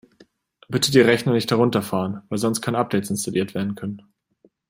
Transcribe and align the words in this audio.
Bitte 0.67 0.89
die 0.91 0.99
Rechner 0.99 1.31
nicht 1.33 1.51
herunterfahren, 1.51 2.23
weil 2.27 2.39
sonst 2.39 2.61
keine 2.63 2.79
Updates 2.79 3.11
installiert 3.11 3.53
werden 3.53 3.75
können! 3.75 4.01